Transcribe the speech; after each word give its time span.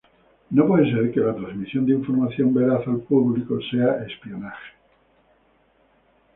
No 0.49 0.65
puede 0.65 0.91
ser 0.91 1.11
que 1.13 1.19
la 1.19 1.35
transmisión 1.35 1.85
de 1.85 1.93
información 1.93 2.51
veraz 2.55 2.87
al 2.87 3.01
público 3.01 3.59
sea 3.69 4.03
espionaje“. 4.03 4.73